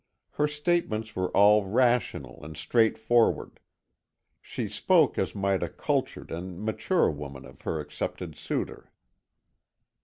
[0.31, 3.59] Her statements were all rational and straightforward.
[4.41, 8.91] She spoke as might a cultured and mature woman of her accepted suitor.